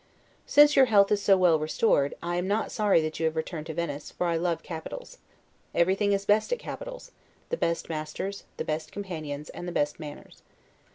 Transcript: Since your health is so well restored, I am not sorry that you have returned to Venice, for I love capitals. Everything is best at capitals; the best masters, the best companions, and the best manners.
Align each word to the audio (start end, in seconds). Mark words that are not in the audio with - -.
Since 0.47 0.75
your 0.75 0.85
health 0.85 1.11
is 1.11 1.21
so 1.21 1.37
well 1.37 1.59
restored, 1.59 2.15
I 2.23 2.37
am 2.37 2.47
not 2.47 2.71
sorry 2.71 3.03
that 3.03 3.19
you 3.19 3.27
have 3.27 3.35
returned 3.35 3.67
to 3.67 3.73
Venice, 3.75 4.09
for 4.09 4.25
I 4.25 4.35
love 4.35 4.63
capitals. 4.63 5.19
Everything 5.75 6.11
is 6.11 6.25
best 6.25 6.51
at 6.51 6.57
capitals; 6.57 7.11
the 7.49 7.57
best 7.57 7.87
masters, 7.87 8.43
the 8.57 8.65
best 8.65 8.91
companions, 8.91 9.51
and 9.51 9.67
the 9.67 9.71
best 9.71 9.99
manners. 9.99 10.41